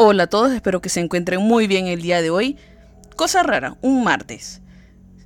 Hola 0.00 0.22
a 0.22 0.26
todos, 0.28 0.52
espero 0.52 0.80
que 0.80 0.90
se 0.90 1.00
encuentren 1.00 1.42
muy 1.42 1.66
bien 1.66 1.88
el 1.88 2.02
día 2.02 2.22
de 2.22 2.30
hoy. 2.30 2.56
Cosa 3.16 3.42
rara, 3.42 3.78
un 3.82 4.04
martes. 4.04 4.62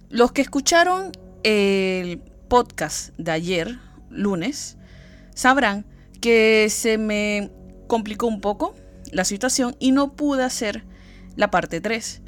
Los 0.08 0.32
que 0.32 0.40
escucharon 0.40 1.12
el 1.42 2.22
podcast 2.48 3.14
de 3.18 3.32
ayer, 3.32 3.78
lunes, 4.08 4.78
sabrán 5.34 5.84
que 6.22 6.68
se 6.70 6.96
me 6.96 7.50
complicó 7.86 8.26
un 8.26 8.40
poco 8.40 8.74
la 9.10 9.26
situación 9.26 9.76
y 9.78 9.92
no 9.92 10.16
pude 10.16 10.42
hacer 10.42 10.86
la 11.36 11.50
parte 11.50 11.82
3. 11.82 12.22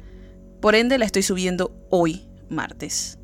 Por 0.61 0.75
ende 0.75 0.99
la 0.99 1.05
estoy 1.05 1.23
subiendo 1.23 1.75
hoy, 1.89 2.29
martes. 2.47 3.17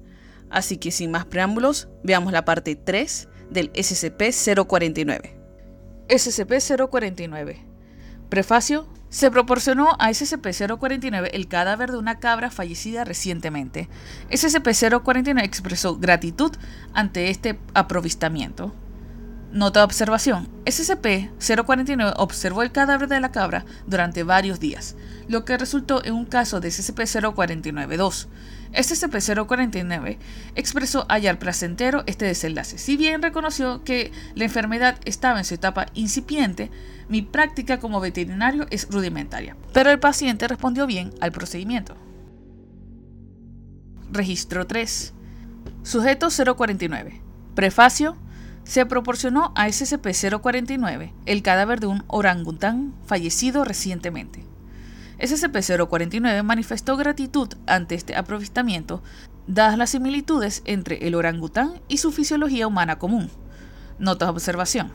Así 0.50 0.78
que 0.78 0.90
sin 0.90 1.12
más 1.12 1.26
preámbulos, 1.26 1.90
veamos 2.04 2.34
la 2.34 2.44
parte 2.44 2.76
3 2.76 3.28
del 3.52 3.72
SCP-049. 3.74 5.36
SCP-049. 6.08 7.58
Prefacio. 8.28 8.88
Se 9.12 9.30
proporcionó 9.30 9.98
a 9.99 10.09
SCP-049 10.09 11.31
el 11.34 11.49
cadáver 11.49 11.91
de 11.91 11.98
una 11.98 12.20
cabra 12.20 12.49
fallecida 12.49 13.04
recientemente. 13.04 13.90
SCP-049 14.30 15.44
expresó 15.44 15.98
gratitud 15.98 16.53
ante 16.94 17.30
este 17.30 17.59
aprovistamiento. 17.73 18.73
Nota 19.52 19.82
de 19.82 19.86
observación. 19.86 20.48
SCP-049 20.66 22.14
observó 22.16 22.64
el 22.64 22.72
cadáver 22.72 23.09
de 23.09 23.20
la 23.20 23.32
cabra 23.32 23.66
durante 23.86 24.23
varios 24.23 24.62
días, 24.62 24.96
lo 25.28 25.44
que 25.44 25.58
resultó 25.58 26.04
en 26.05 26.14
un 26.14 26.26
caso 26.26 26.62
de 26.62 26.70
SCP-049-2. 26.70 28.28
SCP-049 28.73 30.18
expresó 30.56 31.06
hallar 31.09 31.38
placentero 31.38 32.04
este 32.06 32.23
desenlace. 32.26 32.78
Si 32.78 32.95
bien 32.95 33.22
reconoció 33.22 33.84
que 33.84 34.14
la 34.36 34.45
enfermedad 34.45 34.98
estaba 35.04 35.40
en 35.40 35.45
su 35.45 35.56
etapa 35.56 35.88
incipiente, 35.94 36.72
mi 37.09 37.22
práctica 37.22 37.81
como 37.81 38.00
veterinario 38.00 38.68
es 38.70 38.88
rudimentaria. 38.90 39.58
Pero 39.73 39.92
el 39.92 40.00
paciente 40.00 40.48
respondió 40.48 40.88
bien 40.88 41.12
al 41.20 41.34
procedimiento. 41.34 41.97
Registro 44.12 44.66
3. 44.66 45.14
Sujeto 45.84 46.30
049. 46.30 47.22
Prefacio 47.53 48.16
se 48.72 48.86
proporcionó 48.86 49.52
a 49.58 49.67
SCP-049 49.67 51.11
el 51.25 51.44
cadáver 51.44 51.81
de 51.81 51.88
un 51.88 52.05
orangután 52.08 52.94
fallecido 53.05 53.66
recientemente. 53.66 54.45
SCP-049 55.19 56.41
manifestó 56.44 56.95
gratitud 56.95 57.50
ante 57.67 57.95
este 57.95 58.16
aprovistamiento, 58.16 59.03
dadas 59.45 59.78
las 59.78 59.89
similitudes 59.89 60.61
entre 60.63 61.05
el 61.05 61.16
orangután 61.16 61.81
y 61.89 61.97
su 61.97 62.13
fisiología 62.13 62.66
humana 62.66 62.97
común. 62.97 63.30
Notas 64.00 64.28
de 64.28 64.31
observación. 64.31 64.94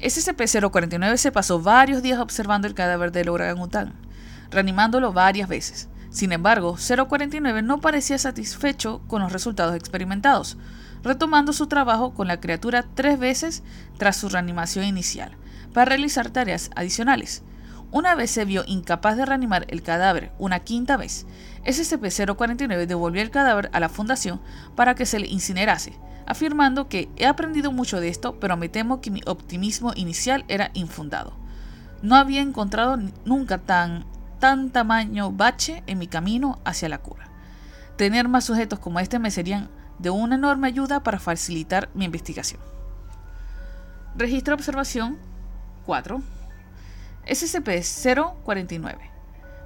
SCP-049 0.00 1.18
se 1.18 1.30
pasó 1.30 1.60
varios 1.60 2.02
días 2.02 2.20
observando 2.20 2.66
el 2.66 2.72
cadáver 2.72 3.12
del 3.12 3.28
orangután, 3.28 3.92
reanimándolo 4.50 5.12
varias 5.12 5.50
veces. 5.50 5.90
Sin 6.08 6.32
embargo, 6.32 6.78
049 6.78 7.60
no 7.60 7.82
parecía 7.82 8.16
satisfecho 8.16 9.02
con 9.06 9.20
los 9.20 9.32
resultados 9.32 9.76
experimentados, 9.76 10.56
retomando 11.02 11.52
su 11.52 11.66
trabajo 11.66 12.14
con 12.14 12.28
la 12.28 12.40
criatura 12.40 12.84
tres 12.94 13.18
veces 13.18 13.62
tras 13.98 14.16
su 14.16 14.28
reanimación 14.28 14.84
inicial, 14.84 15.36
para 15.72 15.86
realizar 15.90 16.30
tareas 16.30 16.70
adicionales. 16.76 17.42
Una 17.90 18.14
vez 18.14 18.30
se 18.30 18.44
vio 18.44 18.64
incapaz 18.66 19.16
de 19.16 19.24
reanimar 19.24 19.64
el 19.68 19.82
cadáver 19.82 20.32
una 20.38 20.60
quinta 20.60 20.96
vez, 20.96 21.26
SCP-049 21.64 22.86
devolvió 22.86 23.22
el 23.22 23.30
cadáver 23.30 23.70
a 23.72 23.80
la 23.80 23.88
fundación 23.88 24.40
para 24.74 24.94
que 24.94 25.06
se 25.06 25.18
le 25.18 25.26
incinerase, 25.26 25.98
afirmando 26.26 26.88
que 26.88 27.08
he 27.16 27.26
aprendido 27.26 27.72
mucho 27.72 28.00
de 28.00 28.08
esto, 28.08 28.38
pero 28.40 28.56
me 28.56 28.68
temo 28.68 29.00
que 29.00 29.10
mi 29.10 29.20
optimismo 29.26 29.92
inicial 29.94 30.44
era 30.48 30.70
infundado. 30.74 31.34
No 32.02 32.16
había 32.16 32.40
encontrado 32.40 32.98
nunca 33.24 33.58
tan, 33.58 34.06
tan 34.38 34.70
tamaño 34.70 35.32
bache 35.32 35.82
en 35.86 35.98
mi 35.98 36.06
camino 36.06 36.58
hacia 36.64 36.88
la 36.88 36.98
cura. 36.98 37.28
Tener 37.96 38.28
más 38.28 38.44
sujetos 38.44 38.78
como 38.78 39.00
este 39.00 39.18
me 39.18 39.30
serían 39.30 39.68
de 39.98 40.10
una 40.10 40.36
enorme 40.36 40.68
ayuda 40.68 41.02
para 41.02 41.18
facilitar 41.18 41.88
mi 41.94 42.04
investigación. 42.04 42.60
Registro 44.16 44.52
de 44.52 44.60
observación 44.60 45.18
4. 45.86 46.20
SCP-049. 47.26 48.96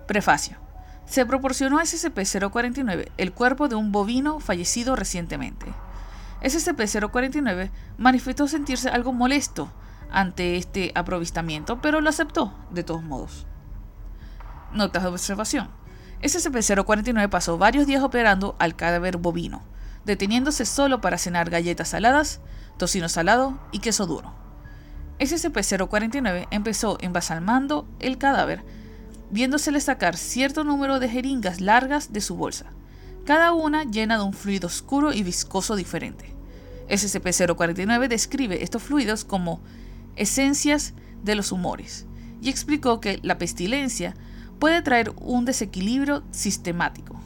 Prefacio. 0.07 0.57
Se 1.05 1.27
proporcionó 1.27 1.79
a 1.79 1.83
SCP-049 1.83 3.11
el 3.17 3.33
cuerpo 3.33 3.69
de 3.69 3.75
un 3.75 3.93
bovino 3.93 4.41
fallecido 4.41 4.97
recientemente. 4.97 5.67
SCP-049 6.43 7.71
manifestó 7.99 8.49
sentirse 8.49 8.89
algo 8.89 9.13
molesto 9.13 9.71
ante 10.11 10.57
este 10.57 10.93
aprovistamiento, 10.95 11.81
pero 11.81 12.01
lo 12.01 12.09
aceptó 12.09 12.53
de 12.71 12.83
todos 12.83 13.03
modos. 13.03 13.47
Notas 14.73 15.03
de 15.03 15.09
observación. 15.09 15.71
SCP-049 16.23 17.29
pasó 17.29 17.59
varios 17.59 17.87
días 17.87 18.03
operando 18.03 18.55
al 18.59 18.77
cadáver 18.77 19.17
bovino, 19.17 19.63
deteniéndose 20.05 20.65
solo 20.65 21.01
para 21.01 21.19
cenar 21.19 21.51
galletas 21.51 21.89
saladas, 21.89 22.41
tocino 22.79 23.09
salado 23.09 23.59
y 23.73 23.79
queso 23.79 24.07
duro. 24.07 24.35
SCP-049 25.19 26.49
empezó 26.51 26.99
embalsamando 27.01 27.87
el 28.01 28.19
cadáver, 28.19 28.65
viéndosele 29.31 29.81
sacar 29.81 30.17
cierto 30.17 30.65
número 30.65 30.99
de 30.99 31.09
jeringas 31.09 31.61
largas 31.61 32.13
de 32.13 32.21
su 32.21 32.35
bolsa, 32.37 32.67
cada 33.25 33.53
una 33.53 33.85
llena 33.85 34.19
de 34.19 34.25
un 34.25 34.33
fluido 34.33 34.67
oscuro 34.67 35.13
y 35.13 35.23
viscoso 35.23 35.77
diferente. 35.77 36.35
SCP-049 36.89 38.09
describe 38.09 38.63
estos 38.63 38.83
fluidos 38.83 39.25
como 39.25 39.61
esencias 40.17 40.95
de 41.23 41.37
los 41.37 41.53
humores 41.53 42.07
y 42.43 42.51
explicó 42.51 43.01
que 43.01 43.21
la 43.23 43.39
pestilencia 43.39 44.15
puede 44.59 44.83
traer 44.83 45.13
un 45.17 45.45
desequilibrio 45.45 46.25
sistemático. 46.33 47.19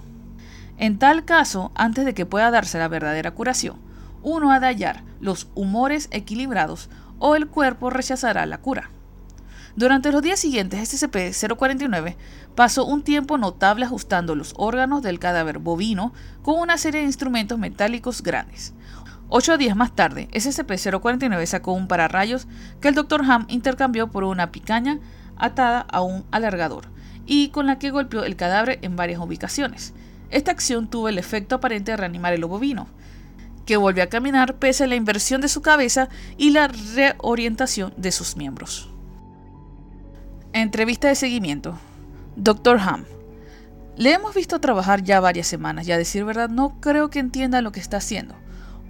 En 0.78 0.98
tal 0.98 1.24
caso, 1.24 1.72
antes 1.74 2.04
de 2.04 2.14
que 2.14 2.26
pueda 2.26 2.50
darse 2.50 2.78
la 2.78 2.88
verdadera 2.88 3.30
curación, 3.30 3.76
uno 4.22 4.50
ha 4.52 4.60
de 4.60 4.66
hallar 4.66 5.04
los 5.20 5.48
humores 5.54 6.08
equilibrados 6.10 6.90
o 7.18 7.34
el 7.34 7.46
cuerpo 7.46 7.90
rechazará 7.90 8.44
la 8.44 8.58
cura. 8.58 8.90
Durante 9.76 10.10
los 10.10 10.22
días 10.22 10.40
siguientes, 10.40 10.80
SCP-049 10.80 12.16
pasó 12.54 12.86
un 12.86 13.02
tiempo 13.02 13.36
notable 13.36 13.84
ajustando 13.84 14.34
los 14.34 14.54
órganos 14.56 15.02
del 15.02 15.18
cadáver 15.18 15.58
bovino 15.58 16.12
con 16.42 16.58
una 16.58 16.78
serie 16.78 17.00
de 17.00 17.06
instrumentos 17.06 17.58
metálicos 17.58 18.22
grandes. 18.22 18.72
Ocho 19.28 19.58
días 19.58 19.76
más 19.76 19.94
tarde, 19.94 20.28
SCP-049 20.32 21.44
sacó 21.46 21.72
un 21.72 21.88
pararrayos 21.88 22.46
que 22.80 22.88
el 22.88 22.94
Dr. 22.94 23.22
Ham 23.28 23.44
intercambió 23.48 24.10
por 24.10 24.24
una 24.24 24.50
picaña 24.50 24.98
atada 25.36 25.80
a 25.80 26.00
un 26.00 26.24
alargador 26.30 26.86
y 27.26 27.48
con 27.48 27.66
la 27.66 27.78
que 27.78 27.90
golpeó 27.90 28.24
el 28.24 28.36
cadáver 28.36 28.78
en 28.82 28.96
varias 28.96 29.20
ubicaciones. 29.20 29.92
Esta 30.30 30.50
acción 30.50 30.88
tuvo 30.88 31.08
el 31.08 31.18
efecto 31.18 31.54
aparente 31.54 31.92
de 31.92 31.96
reanimar 31.96 32.32
el 32.32 32.44
bovino, 32.44 32.88
que 33.64 33.76
volvió 33.76 34.02
a 34.02 34.08
caminar 34.08 34.56
pese 34.56 34.84
a 34.84 34.86
la 34.86 34.94
inversión 34.94 35.40
de 35.40 35.48
su 35.48 35.62
cabeza 35.62 36.08
y 36.36 36.50
la 36.50 36.68
reorientación 36.68 37.92
de 37.96 38.12
sus 38.12 38.36
miembros. 38.36 38.90
Entrevista 40.52 41.08
de 41.08 41.14
seguimiento. 41.14 41.78
Dr. 42.36 42.78
Ham. 42.78 43.04
Le 43.96 44.12
hemos 44.12 44.34
visto 44.34 44.60
trabajar 44.60 45.02
ya 45.02 45.20
varias 45.20 45.46
semanas 45.46 45.88
y 45.88 45.92
a 45.92 45.98
decir 45.98 46.24
verdad 46.24 46.48
no 46.48 46.80
creo 46.80 47.08
que 47.08 47.18
entienda 47.18 47.62
lo 47.62 47.72
que 47.72 47.80
está 47.80 47.96
haciendo. 47.96 48.34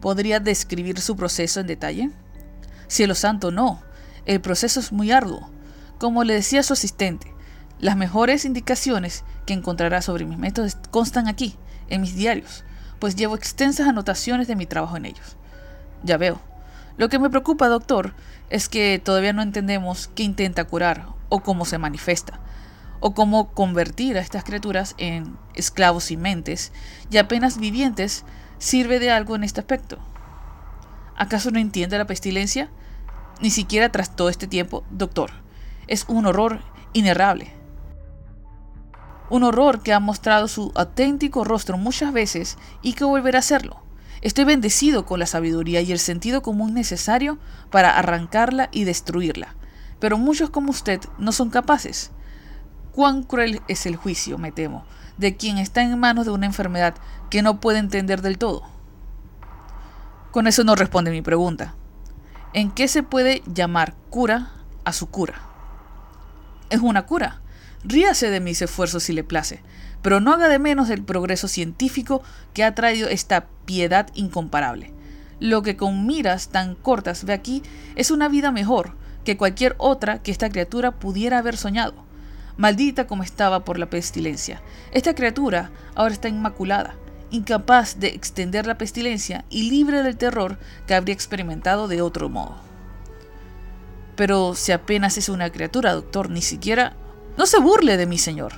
¿Podría 0.00 0.40
describir 0.40 1.00
su 1.00 1.16
proceso 1.16 1.60
en 1.60 1.66
detalle? 1.66 2.10
Cielo 2.88 3.14
santo, 3.14 3.50
no. 3.50 3.82
El 4.24 4.40
proceso 4.40 4.80
es 4.80 4.92
muy 4.92 5.12
arduo. 5.12 5.48
Como 5.98 6.24
le 6.24 6.34
decía 6.34 6.62
su 6.62 6.72
asistente, 6.72 7.32
las 7.78 7.96
mejores 7.96 8.44
indicaciones 8.44 9.24
que 9.44 9.52
encontrará 9.52 10.02
sobre 10.02 10.24
mis 10.24 10.38
métodos 10.38 10.76
constan 10.90 11.28
aquí, 11.28 11.56
en 11.88 12.00
mis 12.00 12.16
diarios, 12.16 12.64
pues 12.98 13.16
llevo 13.16 13.34
extensas 13.34 13.86
anotaciones 13.86 14.48
de 14.48 14.56
mi 14.56 14.66
trabajo 14.66 14.96
en 14.96 15.06
ellos. 15.06 15.36
Ya 16.02 16.16
veo. 16.16 16.40
Lo 16.96 17.08
que 17.08 17.18
me 17.18 17.30
preocupa, 17.30 17.68
doctor, 17.68 18.14
es 18.48 18.68
que 18.68 19.00
todavía 19.02 19.32
no 19.32 19.42
entendemos 19.42 20.08
qué 20.14 20.22
intenta 20.22 20.64
curar 20.64 21.06
o 21.28 21.40
cómo 21.40 21.64
se 21.64 21.78
manifiesta, 21.78 22.40
o 23.00 23.12
cómo 23.12 23.48
convertir 23.52 24.16
a 24.16 24.20
estas 24.20 24.44
criaturas 24.44 24.94
en 24.96 25.36
esclavos 25.54 26.10
y 26.10 26.16
mentes, 26.16 26.72
y 27.10 27.18
apenas 27.18 27.58
vivientes, 27.58 28.24
sirve 28.58 28.98
de 28.98 29.10
algo 29.10 29.36
en 29.36 29.44
este 29.44 29.60
aspecto. 29.60 29.98
¿Acaso 31.16 31.50
no 31.50 31.58
entiende 31.58 31.98
la 31.98 32.06
pestilencia? 32.06 32.70
Ni 33.40 33.50
siquiera 33.50 33.90
tras 33.90 34.16
todo 34.16 34.30
este 34.30 34.46
tiempo, 34.46 34.84
doctor. 34.90 35.30
Es 35.88 36.04
un 36.08 36.24
horror 36.24 36.60
inerrable. 36.94 37.55
Un 39.28 39.42
horror 39.42 39.82
que 39.82 39.92
ha 39.92 40.00
mostrado 40.00 40.46
su 40.46 40.72
auténtico 40.76 41.42
rostro 41.42 41.78
muchas 41.78 42.12
veces 42.12 42.58
y 42.82 42.92
que 42.92 43.04
volverá 43.04 43.38
a 43.38 43.40
hacerlo. 43.40 43.82
Estoy 44.22 44.44
bendecido 44.44 45.04
con 45.04 45.18
la 45.18 45.26
sabiduría 45.26 45.80
y 45.80 45.92
el 45.92 45.98
sentido 45.98 46.42
común 46.42 46.74
necesario 46.74 47.38
para 47.70 47.98
arrancarla 47.98 48.68
y 48.72 48.84
destruirla. 48.84 49.54
Pero 49.98 50.16
muchos 50.16 50.50
como 50.50 50.70
usted 50.70 51.00
no 51.18 51.32
son 51.32 51.50
capaces. 51.50 52.12
Cuán 52.92 53.24
cruel 53.24 53.62
es 53.68 53.84
el 53.86 53.96
juicio, 53.96 54.38
me 54.38 54.52
temo, 54.52 54.84
de 55.18 55.36
quien 55.36 55.58
está 55.58 55.82
en 55.82 55.98
manos 55.98 56.24
de 56.24 56.32
una 56.32 56.46
enfermedad 56.46 56.94
que 57.28 57.42
no 57.42 57.60
puede 57.60 57.78
entender 57.78 58.22
del 58.22 58.38
todo. 58.38 58.62
Con 60.30 60.46
eso 60.46 60.64
no 60.64 60.76
responde 60.76 61.10
mi 61.10 61.22
pregunta. 61.22 61.74
¿En 62.52 62.70
qué 62.70 62.88
se 62.88 63.02
puede 63.02 63.42
llamar 63.52 63.94
cura 64.08 64.52
a 64.84 64.92
su 64.92 65.10
cura? 65.10 65.40
Es 66.70 66.80
una 66.80 67.06
cura 67.06 67.42
Ríase 67.88 68.30
de 68.30 68.40
mis 68.40 68.62
esfuerzos 68.62 69.04
si 69.04 69.12
le 69.12 69.22
place, 69.22 69.62
pero 70.02 70.18
no 70.18 70.32
haga 70.32 70.48
de 70.48 70.58
menos 70.58 70.90
el 70.90 71.04
progreso 71.04 71.46
científico 71.46 72.20
que 72.52 72.64
ha 72.64 72.74
traído 72.74 73.08
esta 73.08 73.46
piedad 73.64 74.08
incomparable. 74.14 74.92
Lo 75.38 75.62
que 75.62 75.76
con 75.76 76.04
miras 76.04 76.48
tan 76.48 76.74
cortas 76.74 77.24
ve 77.24 77.32
aquí 77.32 77.62
es 77.94 78.10
una 78.10 78.28
vida 78.28 78.50
mejor 78.50 78.94
que 79.24 79.36
cualquier 79.36 79.76
otra 79.78 80.20
que 80.20 80.32
esta 80.32 80.50
criatura 80.50 80.98
pudiera 80.98 81.38
haber 81.38 81.56
soñado. 81.56 81.94
Maldita 82.56 83.06
como 83.06 83.22
estaba 83.22 83.64
por 83.64 83.78
la 83.78 83.88
pestilencia. 83.88 84.60
Esta 84.90 85.14
criatura 85.14 85.70
ahora 85.94 86.14
está 86.14 86.28
inmaculada, 86.28 86.96
incapaz 87.30 88.00
de 88.00 88.08
extender 88.08 88.66
la 88.66 88.78
pestilencia 88.78 89.44
y 89.48 89.70
libre 89.70 90.02
del 90.02 90.16
terror 90.16 90.58
que 90.88 90.94
habría 90.94 91.14
experimentado 91.14 91.86
de 91.86 92.02
otro 92.02 92.28
modo. 92.30 92.56
Pero 94.16 94.56
si 94.56 94.72
apenas 94.72 95.18
es 95.18 95.28
una 95.28 95.50
criatura, 95.50 95.92
doctor, 95.92 96.30
ni 96.30 96.42
siquiera... 96.42 96.96
No 97.36 97.46
se 97.46 97.58
burle 97.58 97.96
de 97.96 98.06
mí, 98.06 98.18
señor. 98.18 98.54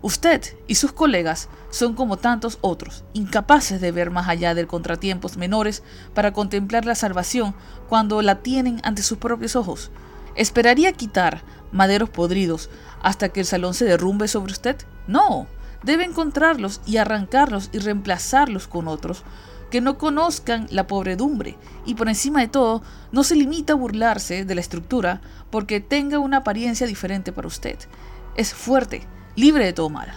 Usted 0.00 0.42
y 0.68 0.74
sus 0.74 0.92
colegas 0.92 1.48
son 1.70 1.94
como 1.94 2.18
tantos 2.18 2.58
otros, 2.60 3.04
incapaces 3.14 3.80
de 3.80 3.90
ver 3.90 4.10
más 4.10 4.28
allá 4.28 4.54
de 4.54 4.66
contratiempos 4.66 5.36
menores 5.36 5.82
para 6.14 6.32
contemplar 6.32 6.84
la 6.84 6.94
salvación 6.94 7.54
cuando 7.88 8.20
la 8.22 8.42
tienen 8.42 8.80
ante 8.84 9.02
sus 9.02 9.18
propios 9.18 9.56
ojos. 9.56 9.90
¿Esperaría 10.36 10.92
quitar 10.92 11.42
maderos 11.72 12.10
podridos 12.10 12.70
hasta 13.02 13.30
que 13.30 13.40
el 13.40 13.46
salón 13.46 13.74
se 13.74 13.86
derrumbe 13.86 14.28
sobre 14.28 14.52
usted? 14.52 14.76
No, 15.06 15.46
debe 15.82 16.04
encontrarlos 16.04 16.82
y 16.86 16.98
arrancarlos 16.98 17.70
y 17.72 17.78
reemplazarlos 17.78 18.68
con 18.68 18.88
otros 18.88 19.24
que 19.74 19.80
no 19.80 19.98
conozcan 19.98 20.68
la 20.70 20.86
pobredumbre 20.86 21.56
y 21.84 21.96
por 21.96 22.08
encima 22.08 22.38
de 22.38 22.46
todo 22.46 22.84
no 23.10 23.24
se 23.24 23.34
limita 23.34 23.72
a 23.72 23.76
burlarse 23.76 24.44
de 24.44 24.54
la 24.54 24.60
estructura 24.60 25.20
porque 25.50 25.80
tenga 25.80 26.20
una 26.20 26.36
apariencia 26.36 26.86
diferente 26.86 27.32
para 27.32 27.48
usted. 27.48 27.76
Es 28.36 28.54
fuerte, 28.54 29.02
libre 29.34 29.64
de 29.64 29.72
todo 29.72 29.90
mal. 29.90 30.14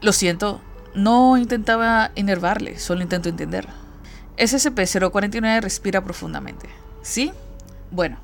Lo 0.00 0.12
siento, 0.12 0.60
no 0.92 1.36
intentaba 1.36 2.10
enervarle, 2.16 2.80
solo 2.80 3.02
intento 3.02 3.28
entender. 3.28 3.68
SCP-049 4.36 5.60
respira 5.60 6.02
profundamente. 6.02 6.68
¿Sí? 7.00 7.30
Bueno, 7.92 8.18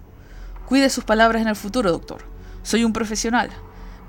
cuide 0.67 0.91
sus 0.91 1.05
palabras 1.05 1.43
en 1.43 1.49
el 1.49 1.55
futuro, 1.55 1.93
doctor. 1.93 2.25
Soy 2.65 2.83
un 2.83 2.93
profesional, 2.93 3.51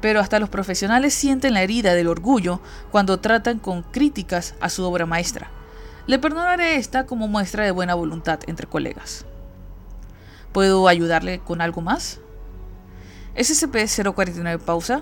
pero 0.01 0.21
hasta 0.21 0.39
los 0.39 0.49
profesionales 0.49 1.13
sienten 1.13 1.53
la 1.53 1.61
herida 1.61 1.93
del 1.93 2.07
orgullo 2.07 2.61
cuando 2.89 3.19
tratan 3.19 3.59
con 3.59 3.83
críticas 3.83 4.55
a 4.59 4.69
su 4.69 4.83
obra 4.85 5.05
maestra. 5.05 5.51
Le 6.07 6.19
perdonaré 6.19 6.77
esta 6.77 7.05
como 7.05 7.27
muestra 7.27 7.65
de 7.65 7.71
buena 7.71 7.93
voluntad 7.93 8.39
entre 8.47 8.65
colegas. 8.65 9.25
¿Puedo 10.53 10.87
ayudarle 10.87 11.39
con 11.39 11.59
algo 11.59 11.81
más? 11.81 12.21
SCP-049 13.35 14.57
pausa 14.59 15.01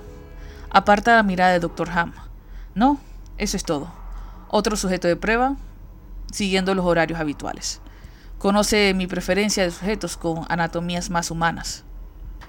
Aparta 0.72 1.16
la 1.16 1.24
mirada 1.24 1.52
del 1.52 1.62
Dr. 1.62 1.90
Ham. 1.92 2.14
No, 2.74 3.00
eso 3.38 3.56
es 3.56 3.64
todo. 3.64 3.94
Otro 4.50 4.76
sujeto 4.76 5.08
de 5.08 5.16
prueba, 5.16 5.56
siguiendo 6.34 6.74
los 6.74 6.86
horarios 6.86 7.20
habituales. 7.20 7.82
Conoce 8.40 8.94
mi 8.96 9.06
preferencia 9.06 9.64
de 9.64 9.72
sujetos 9.72 10.18
con 10.18 10.46
anatomías 10.50 11.12
más 11.12 11.30
humanas. 11.30 11.84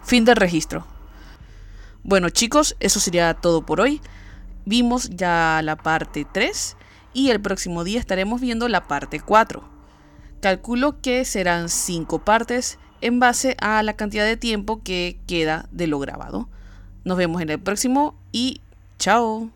Fin 0.02 0.25
del 0.25 0.37
registro. 0.37 0.87
Bueno 2.02 2.31
chicos, 2.31 2.75
eso 2.81 3.00
sería 3.00 3.35
todo 3.35 3.67
por 3.67 3.81
hoy. 3.81 4.00
Vimos 4.64 5.11
ya 5.11 5.61
la 5.62 5.76
parte 5.76 6.26
3 6.32 6.75
y 7.16 7.30
el 7.30 7.40
próximo 7.40 7.82
día 7.82 7.98
estaremos 7.98 8.42
viendo 8.42 8.68
la 8.68 8.86
parte 8.86 9.20
4. 9.20 9.66
Calculo 10.42 11.00
que 11.00 11.24
serán 11.24 11.70
5 11.70 12.18
partes 12.18 12.78
en 13.00 13.20
base 13.20 13.56
a 13.58 13.82
la 13.82 13.94
cantidad 13.94 14.26
de 14.26 14.36
tiempo 14.36 14.82
que 14.82 15.18
queda 15.26 15.66
de 15.72 15.86
lo 15.86 15.98
grabado. 15.98 16.50
Nos 17.04 17.16
vemos 17.16 17.40
en 17.40 17.48
el 17.48 17.58
próximo 17.58 18.14
y 18.32 18.60
chao. 18.98 19.56